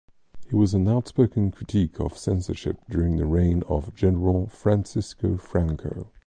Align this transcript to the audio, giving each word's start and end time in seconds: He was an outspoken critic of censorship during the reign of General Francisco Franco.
He 0.49 0.55
was 0.55 0.73
an 0.73 0.87
outspoken 0.87 1.51
critic 1.51 1.99
of 1.99 2.17
censorship 2.17 2.79
during 2.89 3.17
the 3.17 3.27
reign 3.27 3.61
of 3.69 3.93
General 3.93 4.47
Francisco 4.47 5.37
Franco. 5.37 6.07